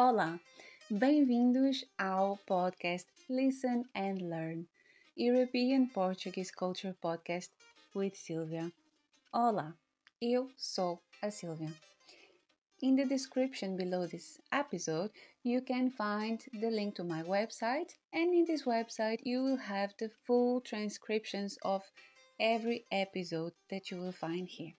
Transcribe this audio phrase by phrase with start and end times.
[0.00, 0.38] Olá,
[0.88, 4.64] bem-vindos ao podcast Listen and Learn,
[5.16, 7.50] European Portuguese Culture Podcast
[7.96, 8.72] with Silvia.
[9.32, 9.76] Olá,
[10.22, 11.74] eu sou a Silvia.
[12.80, 15.10] In the description below this episode,
[15.44, 19.92] you can find the link to my website, and in this website, you will have
[19.98, 21.82] the full transcriptions of
[22.38, 24.74] every episode that you will find here.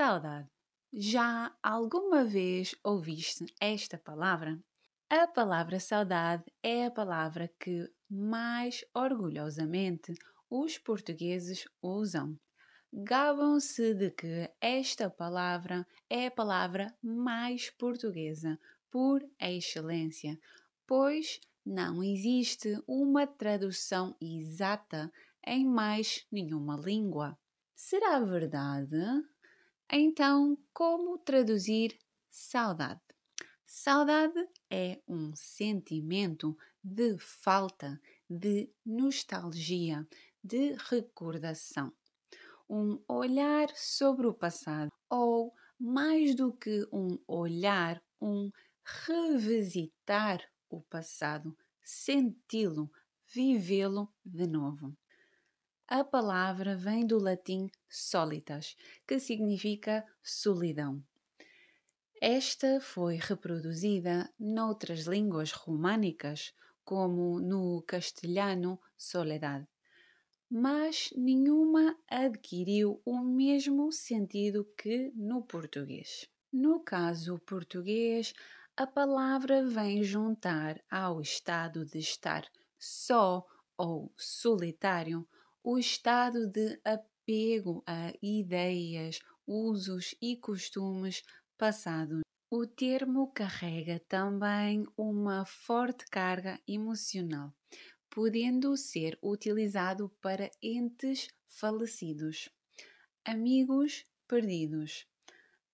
[0.00, 0.48] Saudade.
[0.92, 4.56] Já alguma vez ouviste esta palavra?
[5.10, 10.14] A palavra saudade é a palavra que mais orgulhosamente
[10.48, 12.38] os portugueses usam.
[12.92, 18.56] Gabam-se de que esta palavra é a palavra mais portuguesa
[18.92, 20.38] por excelência,
[20.86, 25.12] pois não existe uma tradução exata
[25.44, 27.36] em mais nenhuma língua.
[27.74, 28.96] Será verdade?
[29.90, 31.98] Então, como traduzir
[32.28, 33.00] saudade?
[33.64, 36.54] Saudade é um sentimento
[36.84, 40.06] de falta, de nostalgia,
[40.44, 41.90] de recordação.
[42.68, 48.50] Um olhar sobre o passado, ou mais do que um olhar, um
[49.06, 52.90] revisitar o passado, senti-lo,
[53.26, 54.94] vivê-lo de novo.
[55.90, 61.02] A palavra vem do latim solitas, que significa solidão.
[62.20, 66.52] Esta foi reproduzida noutras línguas românicas,
[66.84, 69.66] como no castelhano soledad,
[70.50, 76.28] mas nenhuma adquiriu o mesmo sentido que no português.
[76.52, 78.34] No caso português,
[78.76, 82.46] a palavra vem juntar ao estado de estar
[82.78, 85.26] só ou solitário
[85.70, 91.22] o estado de apego a ideias, usos e costumes
[91.58, 92.22] passados.
[92.50, 97.52] O termo carrega também uma forte carga emocional,
[98.08, 102.48] podendo ser utilizado para entes falecidos,
[103.22, 105.06] amigos perdidos,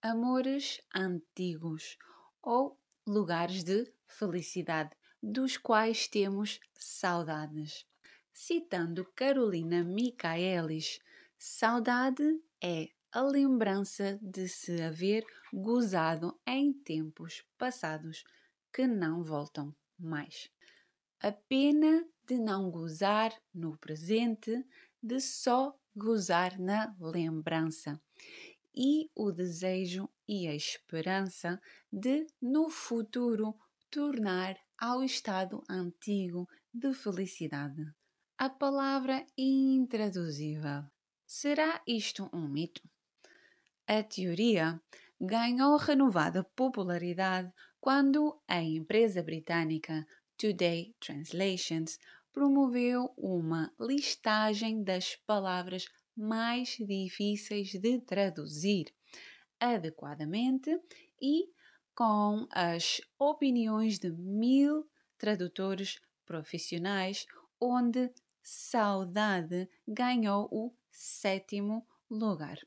[0.00, 1.98] amores antigos
[2.40, 7.89] ou lugares de felicidade dos quais temos saudades.
[8.32, 10.98] Citando Carolina Michaelis,
[11.38, 18.22] saudade é a lembrança de se haver gozado em tempos passados
[18.72, 20.50] que não voltam mais.
[21.20, 24.64] A pena de não gozar no presente,
[25.02, 28.00] de só gozar na lembrança,
[28.74, 31.60] e o desejo e a esperança
[31.92, 33.58] de, no futuro,
[33.90, 37.84] tornar ao estado antigo de felicidade.
[38.42, 40.84] A palavra intraduzível.
[41.26, 42.80] Será isto um mito?
[43.86, 44.80] A teoria
[45.20, 50.06] ganhou renovada popularidade quando a empresa britânica
[50.38, 51.98] Today Translations
[52.32, 55.84] promoveu uma listagem das palavras
[56.16, 58.86] mais difíceis de traduzir
[59.60, 60.80] adequadamente
[61.20, 61.44] e
[61.94, 67.26] com as opiniões de mil tradutores profissionais,
[67.60, 68.10] onde
[68.42, 72.58] saudade ganhou o sétimo lugar.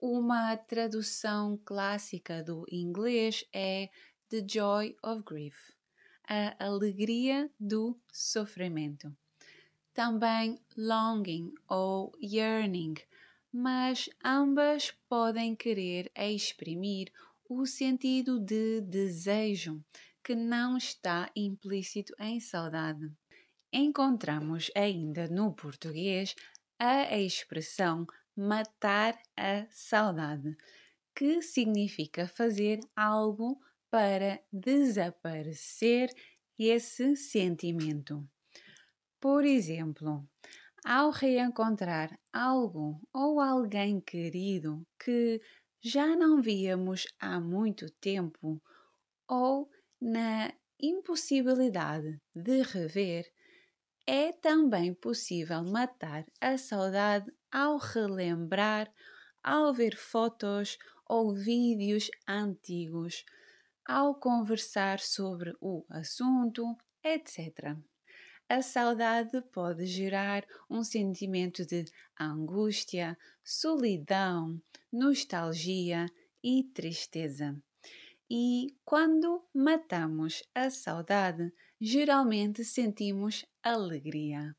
[0.00, 3.90] Uma tradução clássica do inglês é
[4.30, 5.56] The Joy of Grief,
[6.26, 9.14] a alegria do sofrimento.
[9.92, 12.94] Também longing ou yearning,
[13.52, 17.12] mas ambas podem querer exprimir
[17.48, 19.84] o sentido de desejo
[20.22, 23.10] que não está implícito em saudade.
[23.72, 26.34] Encontramos ainda no português
[26.78, 28.04] a expressão
[28.36, 30.56] matar a saudade,
[31.14, 36.10] que significa fazer algo para desaparecer
[36.58, 38.28] esse sentimento.
[39.20, 40.28] Por exemplo,
[40.84, 45.40] ao reencontrar algo ou alguém querido que
[45.80, 48.60] já não víamos há muito tempo,
[49.28, 53.30] ou na impossibilidade de rever,
[54.06, 58.92] é também possível matar a saudade ao relembrar,
[59.42, 63.24] ao ver fotos ou vídeos antigos,
[63.86, 67.76] ao conversar sobre o assunto, etc.
[68.48, 71.84] A saudade pode gerar um sentimento de
[72.18, 74.60] angústia, solidão,
[74.92, 76.06] nostalgia
[76.42, 77.56] e tristeza.
[78.28, 84.54] E quando matamos a saudade, geralmente sentimos alegria.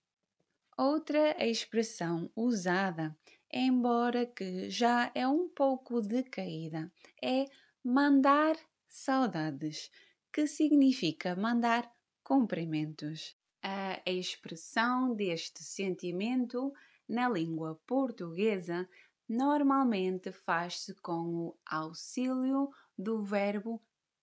[0.77, 3.15] Outra expressão usada
[3.53, 6.91] embora que já é um pouco decaída,
[7.21, 7.45] é
[7.83, 8.55] mandar
[8.87, 9.91] saudades,
[10.31, 11.91] que significa mandar
[12.23, 13.35] cumprimentos.
[13.61, 16.73] A expressão deste sentimento
[17.07, 18.89] na língua portuguesa
[19.27, 23.81] normalmente faz-se com o auxílio do verbo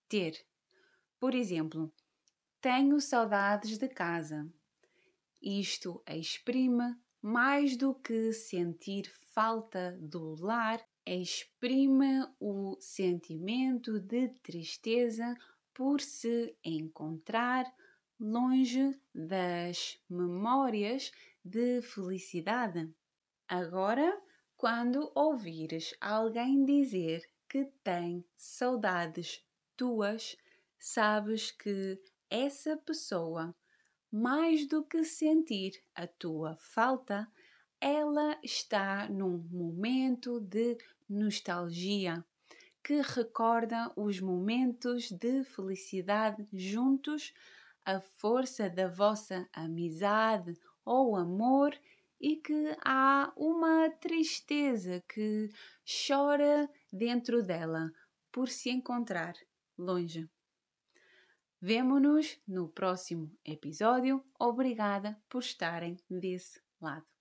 [0.09, 0.35] ter.
[1.21, 1.93] Por exemplo,
[2.61, 4.47] tenho saudades de casa.
[5.41, 15.37] Isto exprime mais do que sentir falta do lar, exprime o sentimento de tristeza
[15.73, 17.73] por se encontrar
[18.19, 21.13] longe das memórias
[21.45, 22.93] de felicidade.
[23.49, 24.21] Agora,
[24.57, 29.45] quando ouvires alguém dizer que tem saudades
[29.77, 30.37] tuas,
[30.79, 31.99] sabes que
[32.31, 33.55] essa pessoa,
[34.11, 37.31] mais do que sentir a tua falta,
[37.81, 40.77] ela está num momento de
[41.09, 42.25] nostalgia
[42.83, 47.35] que recorda os momentos de felicidade juntos,
[47.85, 51.79] a força da vossa amizade ou amor
[52.21, 55.51] e que há uma tristeza que
[55.85, 57.93] chora dentro dela
[58.33, 59.35] por se encontrar
[59.77, 60.29] longe.
[61.61, 64.25] Vemo-nos no próximo episódio.
[64.39, 67.18] Obrigada por estarem desse lado.